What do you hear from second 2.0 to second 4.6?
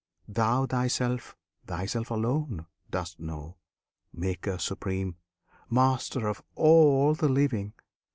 alone dost know, Maker